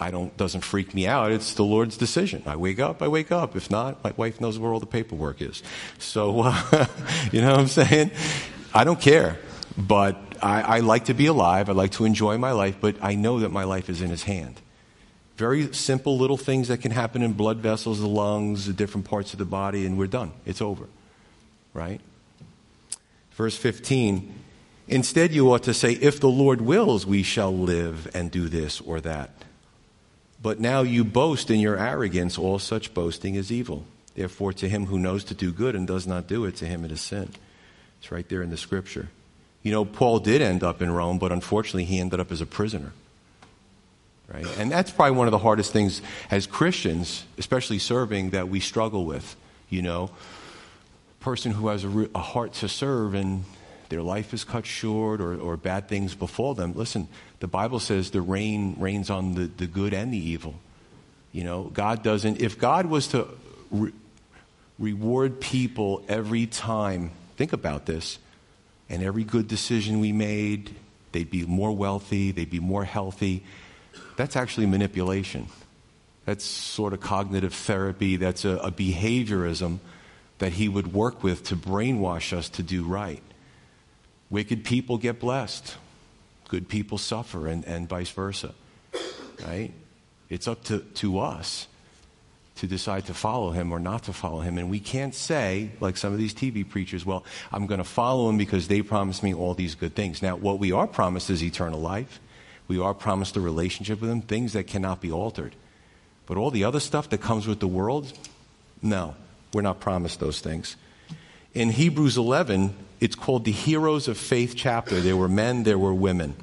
[0.00, 1.30] I don't doesn't freak me out.
[1.30, 2.42] It's the Lord's decision.
[2.46, 3.54] I wake up, I wake up.
[3.56, 5.62] If not, my wife knows where all the paperwork is.
[5.98, 6.86] So, uh,
[7.32, 8.10] you know what I'm saying?
[8.72, 9.38] I don't care,
[9.76, 11.68] but I, I like to be alive.
[11.68, 14.22] I like to enjoy my life, but I know that my life is in His
[14.22, 14.60] hand.
[15.36, 19.32] Very simple little things that can happen in blood vessels, the lungs, the different parts
[19.32, 20.32] of the body, and we're done.
[20.44, 20.86] It's over
[21.74, 22.00] right?
[23.32, 24.34] Verse 15
[24.88, 28.80] Instead, you ought to say, If the Lord wills, we shall live and do this
[28.80, 29.30] or that.
[30.42, 32.38] But now you boast in your arrogance.
[32.38, 33.84] All such boasting is evil.
[34.14, 36.84] Therefore, to him who knows to do good and does not do it, to him
[36.84, 37.30] it is sin.
[37.98, 39.08] It's right there in the scripture.
[39.62, 42.46] You know, Paul did end up in Rome, but unfortunately, he ended up as a
[42.46, 42.92] prisoner.
[44.32, 44.46] Right?
[44.58, 46.00] And that's probably one of the hardest things
[46.30, 49.36] as Christians, especially serving, that we struggle with.
[49.68, 50.10] You know,
[51.20, 53.44] a person who has a, a heart to serve and
[53.90, 57.08] their life is cut short or, or bad things befall them, listen,
[57.40, 60.54] the Bible says the rain rains on the, the good and the evil.
[61.32, 63.26] You know, God doesn't, if God was to
[63.70, 63.92] re-
[64.78, 68.18] reward people every time, think about this,
[68.88, 70.74] and every good decision we made,
[71.12, 73.44] they'd be more wealthy, they'd be more healthy.
[74.16, 75.46] That's actually manipulation.
[76.26, 79.78] That's sort of cognitive therapy, that's a, a behaviorism
[80.38, 83.22] that he would work with to brainwash us to do right.
[84.30, 85.76] Wicked people get blessed.
[86.50, 88.54] Good people suffer, and, and vice versa.
[89.46, 89.70] Right?
[90.28, 91.68] It's up to, to us
[92.56, 94.58] to decide to follow him or not to follow him.
[94.58, 98.28] And we can't say, like some of these TV preachers, well, I'm going to follow
[98.28, 100.22] him because they promised me all these good things.
[100.22, 102.18] Now, what we are promised is eternal life.
[102.66, 105.54] We are promised a relationship with him, things that cannot be altered.
[106.26, 108.12] But all the other stuff that comes with the world,
[108.82, 109.14] no,
[109.52, 110.74] we're not promised those things.
[111.52, 115.00] In Hebrews 11, it's called the Heroes of Faith chapter.
[115.00, 116.36] There were men, there were women.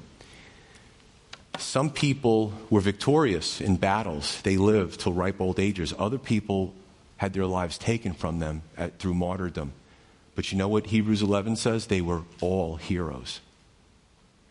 [1.57, 4.41] Some people were victorious in battles.
[4.41, 5.93] They lived till ripe old ages.
[5.97, 6.73] Other people
[7.17, 9.71] had their lives taken from them at, through martyrdom.
[10.35, 11.87] But you know what Hebrews 11 says?
[11.87, 13.39] They were all heroes.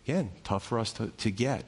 [0.04, 1.64] Again, tough for us to, to get.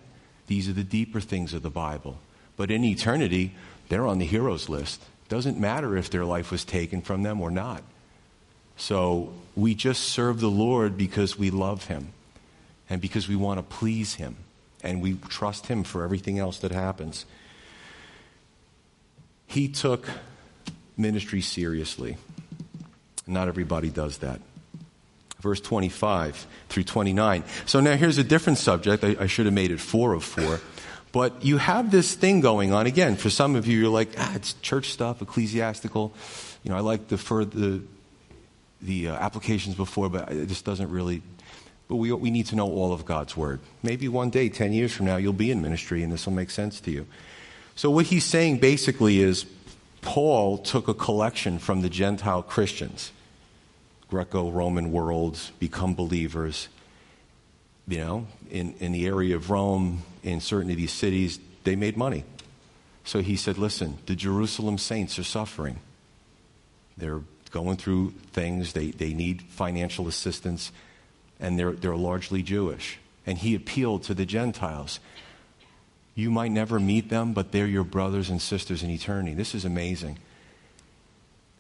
[0.47, 2.19] These are the deeper things of the Bible.
[2.57, 3.55] But in eternity,
[3.91, 5.05] they're on the heroes list.
[5.29, 7.83] Doesn't matter if their life was taken from them or not.
[8.79, 12.13] So we just serve the Lord because we love Him
[12.89, 14.37] and because we want to please Him
[14.83, 17.27] and we trust Him for everything else that happens.
[19.47, 20.09] He took
[20.97, 22.17] ministry seriously.
[23.27, 24.41] Not everybody does that.
[25.41, 27.45] Verse 25 through 29.
[27.67, 29.03] So now here's a different subject.
[29.05, 30.61] I, I should have made it four of four.
[31.11, 32.87] But you have this thing going on.
[32.87, 36.13] Again, for some of you, you're like, ah, it's church stuff, ecclesiastical.
[36.63, 37.83] You know, I like the, for the,
[38.81, 41.23] the uh, applications before, but it just doesn't really
[41.89, 43.61] but we, we need to know all of God's Word.
[43.83, 46.51] Maybe one day, 10 years from now, you'll be in ministry and this will make
[46.51, 47.07] sense to you.
[47.75, 49.47] So, what he's saying basically is
[50.03, 53.13] Paul took a collection from the Gentile Christians,
[54.11, 56.69] Greco Roman worlds, become believers.
[57.87, 61.97] You know, in, in the area of Rome, in certain of these cities, they made
[61.97, 62.25] money.
[63.05, 65.81] So he said, listen, the Jerusalem saints are suffering.
[66.99, 70.73] They're going through things, they, they need financial assistance
[71.41, 72.99] and they're, they're largely Jewish.
[73.27, 75.01] And he appealed to the Gentiles.
[76.15, 79.35] You might never meet them, but they're your brothers and sisters in eternity.
[79.35, 80.19] This is amazing.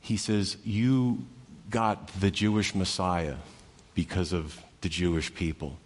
[0.01, 1.24] He says, You
[1.70, 3.37] got the Jewish Messiah
[3.94, 5.77] because of the Jewish people.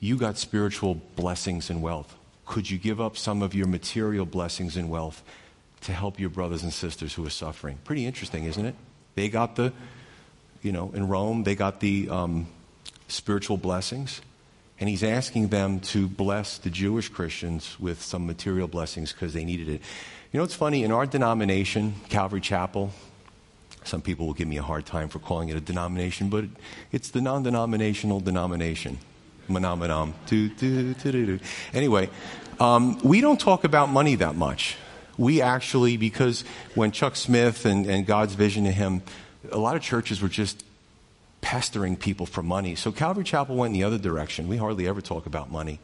[0.00, 2.16] You got spiritual blessings and wealth.
[2.46, 5.22] Could you give up some of your material blessings and wealth
[5.82, 7.78] to help your brothers and sisters who are suffering?
[7.84, 8.74] Pretty interesting, isn't it?
[9.14, 9.72] They got the,
[10.62, 12.46] you know, in Rome, they got the um,
[13.08, 14.20] spiritual blessings,
[14.80, 19.44] and he's asking them to bless the Jewish Christians with some material blessings because they
[19.44, 19.80] needed it.
[20.32, 22.90] You know, it's funny, in our denomination, Calvary Chapel,
[23.84, 26.44] some people will give me a hard time for calling it a denomination, but
[26.90, 28.98] it's the non denominational denomination.
[29.48, 30.12] Manominam.
[31.74, 32.08] Anyway,
[32.60, 34.76] um, we don't talk about money that much.
[35.22, 36.42] We actually, because
[36.74, 39.02] when Chuck Smith and, and God's vision to him,
[39.52, 40.64] a lot of churches were just
[41.40, 42.74] pestering people for money.
[42.74, 44.48] So Calvary Chapel went in the other direction.
[44.48, 45.78] We hardly ever talk about money.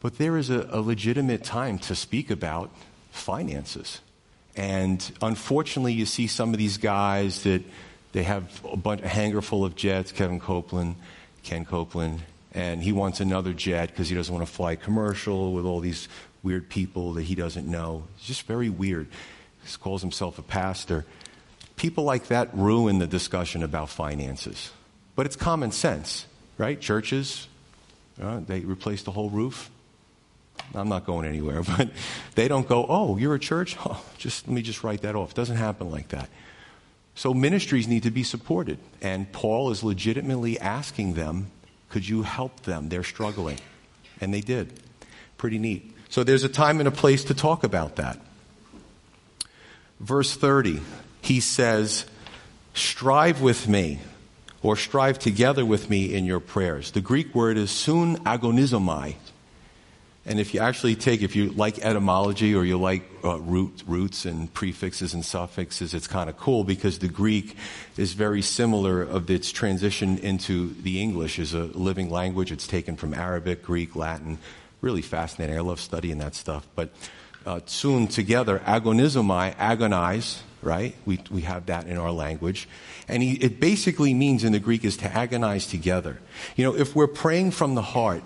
[0.00, 2.70] But there is a, a legitimate time to speak about
[3.10, 4.00] finances.
[4.56, 7.62] And unfortunately, you see some of these guys that
[8.12, 10.96] they have a, bunch, a hangar full of jets, Kevin Copeland,
[11.42, 15.66] Ken Copeland, and he wants another jet because he doesn't want to fly commercial with
[15.66, 16.08] all these
[16.42, 18.04] weird people that he doesn't know.
[18.16, 19.08] It's just very weird.
[19.64, 21.04] He calls himself a pastor.
[21.76, 24.70] People like that ruin the discussion about finances.
[25.14, 26.26] But it's common sense,
[26.58, 26.80] right?
[26.80, 27.46] Churches,
[28.20, 29.70] uh, they replace the whole roof.
[30.74, 31.90] I'm not going anywhere, but
[32.34, 33.76] they don't go, oh, you're a church?
[33.86, 35.30] Oh, just, let me just write that off.
[35.30, 36.28] It doesn't happen like that.
[37.14, 38.78] So ministries need to be supported.
[39.00, 41.50] And Paul is legitimately asking them,
[41.90, 42.88] could you help them?
[42.88, 43.58] They're struggling.
[44.20, 44.80] And they did.
[45.36, 45.91] Pretty neat.
[46.12, 48.20] So there's a time and a place to talk about that.
[49.98, 50.82] Verse 30
[51.22, 52.04] he says,
[52.74, 53.98] Strive with me,
[54.60, 56.90] or strive together with me in your prayers.
[56.90, 59.14] The Greek word is sun agonizomai.
[60.26, 64.26] And if you actually take, if you like etymology or you like uh, root, roots
[64.26, 67.56] and prefixes and suffixes, it's kind of cool because the Greek
[67.96, 72.52] is very similar of its transition into the English as a living language.
[72.52, 74.36] It's taken from Arabic, Greek, Latin.
[74.82, 75.56] Really fascinating.
[75.56, 76.66] I love studying that stuff.
[76.74, 76.90] But
[77.46, 80.94] uh, soon together, agonizomai, agonize, right?
[81.06, 82.68] We, we have that in our language.
[83.06, 86.18] And he, it basically means in the Greek is to agonize together.
[86.56, 88.24] You know, if we're praying from the heart,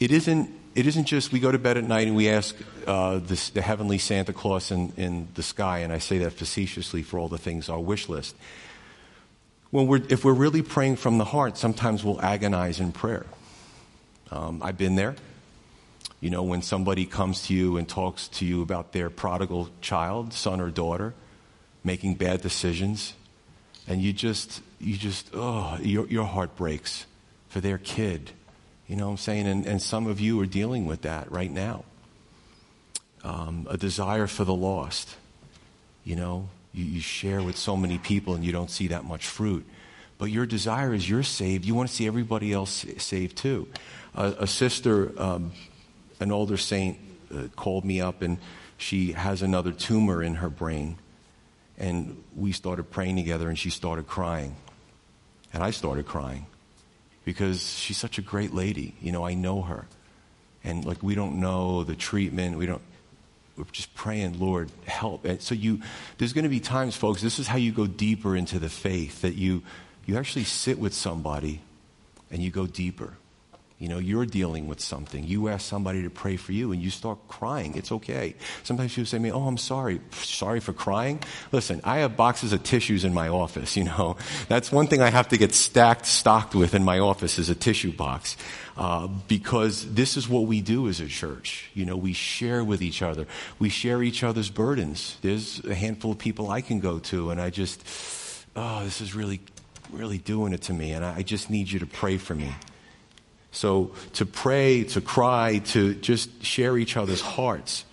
[0.00, 2.56] it isn't, it isn't just we go to bed at night and we ask
[2.88, 7.20] uh, the heavenly Santa Claus in, in the sky, and I say that facetiously for
[7.20, 8.34] all the things, on our wish list.
[9.70, 13.26] When we're, if we're really praying from the heart, sometimes we'll agonize in prayer.
[14.34, 15.14] Um, I've been there.
[16.20, 20.32] You know, when somebody comes to you and talks to you about their prodigal child,
[20.32, 21.14] son or daughter,
[21.84, 23.14] making bad decisions,
[23.86, 27.06] and you just, you just, oh, your, your heart breaks
[27.48, 28.32] for their kid.
[28.88, 29.46] You know what I'm saying?
[29.46, 31.84] And, and some of you are dealing with that right now.
[33.22, 35.14] Um, a desire for the lost.
[36.04, 39.26] You know, you, you share with so many people and you don't see that much
[39.26, 39.64] fruit.
[40.18, 41.64] But your desire is you're saved.
[41.64, 43.68] You want to see everybody else saved too.
[44.14, 45.52] Uh, a sister, um,
[46.20, 46.98] an older saint,
[47.34, 48.38] uh, called me up and
[48.76, 50.98] she has another tumor in her brain.
[51.78, 54.54] And we started praying together and she started crying.
[55.52, 56.46] And I started crying
[57.24, 58.94] because she's such a great lady.
[59.00, 59.86] You know, I know her.
[60.62, 62.56] And like, we don't know the treatment.
[62.56, 62.82] We don't,
[63.56, 65.24] we're just praying, Lord, help.
[65.24, 65.80] And so you,
[66.18, 69.22] there's going to be times, folks, this is how you go deeper into the faith,
[69.22, 69.62] that you,
[70.06, 71.60] you actually sit with somebody
[72.30, 73.14] and you go deeper.
[73.84, 75.24] You know, you're dealing with something.
[75.24, 77.74] You ask somebody to pray for you and you start crying.
[77.76, 78.34] It's okay.
[78.62, 80.00] Sometimes people say to me, Oh, I'm sorry.
[80.12, 81.22] Sorry for crying?
[81.52, 84.16] Listen, I have boxes of tissues in my office, you know.
[84.48, 87.54] That's one thing I have to get stacked, stocked with in my office is a
[87.54, 88.38] tissue box.
[88.74, 91.68] Uh, because this is what we do as a church.
[91.74, 93.26] You know, we share with each other.
[93.58, 95.18] We share each other's burdens.
[95.20, 97.84] There's a handful of people I can go to and I just,
[98.56, 99.40] oh, this is really,
[99.92, 100.92] really doing it to me.
[100.92, 102.54] And I just need you to pray for me.
[103.54, 107.84] So to pray, to cry, to just share each other's hearts.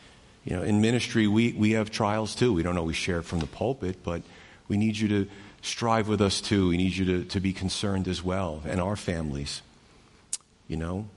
[0.44, 2.52] You know, in ministry, we, we have trials too.
[2.52, 4.24] We don't always share from the pulpit, but
[4.68, 5.28] we need you to
[5.62, 6.70] strive with us too.
[6.70, 9.62] We need you to, to be concerned as well, and our families.
[10.68, 11.08] You know,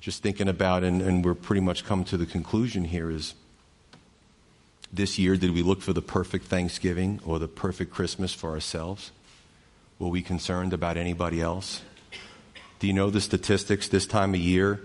[0.00, 3.34] just thinking about, and, and we're pretty much come to the conclusion here is
[4.90, 9.12] this year, did we look for the perfect Thanksgiving or the perfect Christmas for ourselves?
[9.98, 11.82] Were we concerned about anybody else?
[12.78, 14.80] Do you know the statistics this time of year?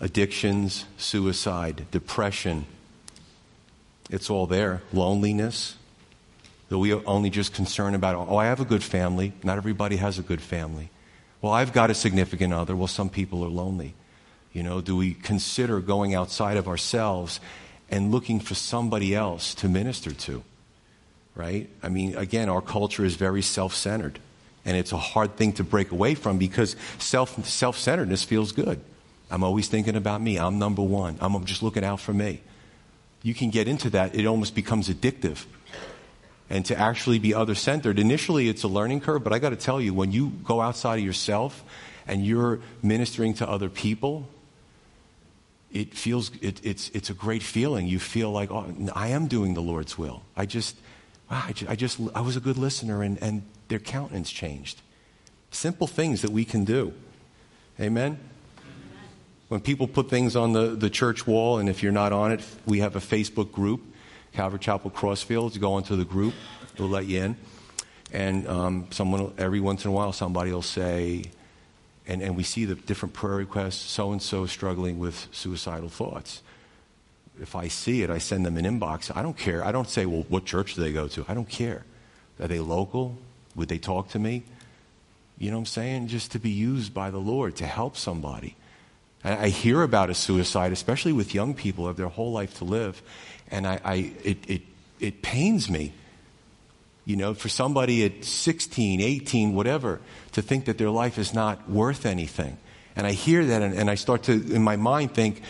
[0.00, 2.64] Addictions, suicide, depression.
[4.08, 4.80] It's all there.
[4.92, 5.76] Loneliness.
[6.70, 9.32] That we only just concern about, oh, I have a good family.
[9.42, 10.88] Not everybody has a good family.
[11.42, 12.74] Well, I've got a significant other.
[12.76, 13.94] Well, some people are lonely.
[14.52, 17.40] You know, do we consider going outside of ourselves
[17.90, 20.42] and looking for somebody else to minister to?
[21.34, 21.68] Right?
[21.82, 24.18] I mean, again, our culture is very self centered.
[24.70, 28.80] And it's a hard thing to break away from because self self centeredness feels good.
[29.28, 30.38] I'm always thinking about me.
[30.38, 31.18] I'm number one.
[31.20, 32.40] I'm just looking out for me.
[33.24, 35.44] You can get into that, it almost becomes addictive.
[36.48, 39.56] And to actually be other centered, initially it's a learning curve, but I got to
[39.56, 41.64] tell you, when you go outside of yourself
[42.06, 44.28] and you're ministering to other people,
[45.72, 47.88] it feels, it, it's, it's a great feeling.
[47.88, 50.22] You feel like, oh, I am doing the Lord's will.
[50.36, 50.76] I just,
[51.28, 54.82] I just, I, just, I was a good listener and, and their countenance changed.
[55.50, 56.92] Simple things that we can do.
[57.80, 58.18] Amen?
[59.48, 62.44] When people put things on the, the church wall, and if you're not on it,
[62.66, 63.80] we have a Facebook group,
[64.32, 65.58] Calvary Chapel Crossfields.
[65.58, 66.34] Go into the group,
[66.78, 67.36] we'll let you in.
[68.12, 71.24] And um, someone, every once in a while, somebody will say,
[72.06, 76.42] and, and we see the different prayer requests, so and so struggling with suicidal thoughts.
[77.40, 79.16] If I see it, I send them an inbox.
[79.16, 79.64] I don't care.
[79.64, 81.24] I don't say, well, what church do they go to?
[81.28, 81.84] I don't care.
[82.40, 83.16] Are they local?
[83.56, 84.44] Would they talk to me?
[85.38, 86.08] You know what I'm saying?
[86.08, 88.56] Just to be used by the Lord to help somebody.
[89.22, 93.02] I, hear about a suicide, especially with young people, have their whole life to live,
[93.50, 93.94] and I, I
[94.24, 94.62] it, it,
[94.98, 95.92] it pains me.
[97.04, 100.00] You know, for somebody at 16, 18, whatever,
[100.32, 102.56] to think that their life is not worth anything.
[102.96, 105.42] And I hear that, and, and I start to, in my mind, think,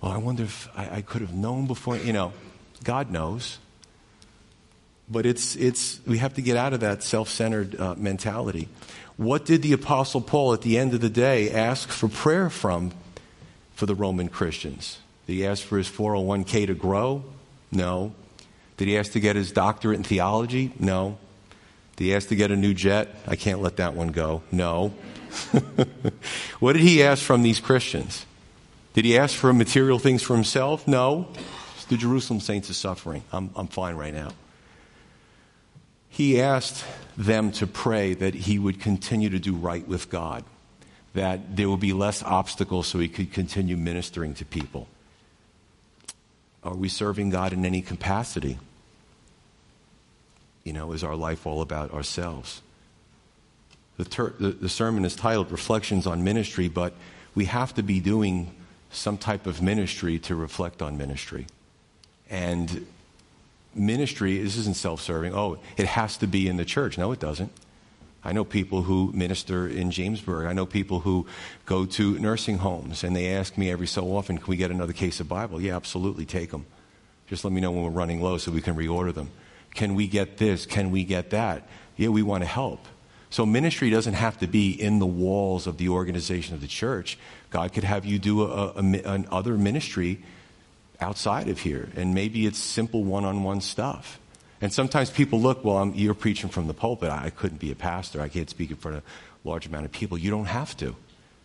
[0.00, 1.96] well, I wonder if I, I could have known before.
[1.96, 2.32] You know,
[2.82, 3.58] God knows.
[5.08, 8.68] But it's, it's, we have to get out of that self centered uh, mentality.
[9.16, 12.92] What did the Apostle Paul at the end of the day ask for prayer from
[13.74, 14.98] for the Roman Christians?
[15.26, 17.24] Did he ask for his 401k to grow?
[17.70, 18.14] No.
[18.76, 20.72] Did he ask to get his doctorate in theology?
[20.78, 21.18] No.
[21.96, 23.14] Did he ask to get a new jet?
[23.26, 24.42] I can't let that one go.
[24.50, 24.88] No.
[26.58, 28.26] what did he ask from these Christians?
[28.94, 30.88] Did he ask for material things for himself?
[30.88, 31.28] No.
[31.88, 33.22] The Jerusalem saints are suffering.
[33.32, 34.32] I'm, I'm fine right now
[36.14, 36.84] he asked
[37.16, 40.44] them to pray that he would continue to do right with God,
[41.12, 44.86] that there would be less obstacles so he could continue ministering to people.
[46.62, 48.58] Are we serving God in any capacity?
[50.62, 52.62] You know, is our life all about ourselves?
[53.96, 56.94] The, ter- the, the sermon is titled Reflections on Ministry, but
[57.34, 58.54] we have to be doing
[58.92, 61.48] some type of ministry to reflect on ministry.
[62.30, 62.86] And
[63.76, 65.34] ministry, this isn't self serving.
[65.34, 66.98] Oh, it has to be in the church.
[66.98, 67.52] No, it doesn't.
[68.24, 70.46] I know people who minister in Jamesburg.
[70.46, 71.26] I know people who
[71.66, 74.94] go to nursing homes and they ask me every so often, can we get another
[74.94, 75.60] case of Bible?
[75.60, 76.64] Yeah, absolutely, take them.
[77.26, 79.30] Just let me know when we're running low so we can reorder them.
[79.74, 80.64] Can we get this?
[80.64, 81.68] Can we get that?
[81.96, 82.80] Yeah, we want to help.
[83.28, 87.18] So ministry doesn't have to be in the walls of the organization of the church.
[87.50, 90.22] God could have you do a, a, an other ministry
[91.00, 94.18] outside of here, and maybe it's simple one-on-one stuff.
[94.60, 97.10] And sometimes people look, well, I'm, you're preaching from the pulpit.
[97.10, 98.20] I, I couldn't be a pastor.
[98.20, 99.02] I can't speak in front of
[99.44, 100.16] a large amount of people.
[100.16, 100.96] You don't have to.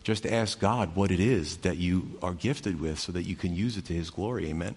[0.03, 3.53] Just ask God what it is that you are gifted with so that you can
[3.53, 4.47] use it to His glory.
[4.49, 4.75] Amen.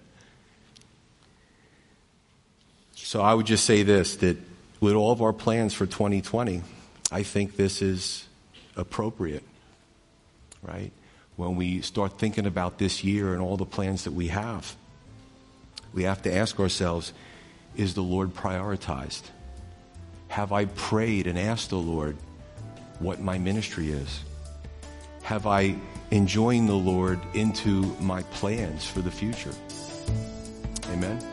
[2.95, 4.37] So I would just say this that
[4.79, 6.61] with all of our plans for 2020,
[7.11, 8.27] I think this is
[8.75, 9.43] appropriate,
[10.61, 10.91] right?
[11.35, 14.75] When we start thinking about this year and all the plans that we have,
[15.93, 17.13] we have to ask ourselves
[17.75, 19.23] is the Lord prioritized?
[20.27, 22.17] Have I prayed and asked the Lord
[22.99, 24.23] what my ministry is?
[25.23, 25.75] Have I
[26.11, 29.53] enjoying the Lord into my plans for the future?
[30.91, 31.32] Amen.